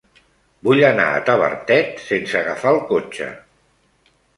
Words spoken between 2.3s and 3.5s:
agafar el cotxe.